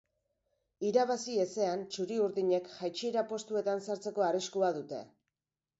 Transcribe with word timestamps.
Irabazi 0.91 1.35
ezean 1.43 1.83
txuri-urdinek 1.95 2.73
jaitsiera 2.79 3.25
postuetan 3.35 3.87
sartzeko 3.91 4.31
arriskua 4.31 4.75
dute. 4.81 5.07